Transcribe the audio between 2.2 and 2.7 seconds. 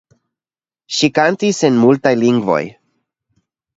lingvoj.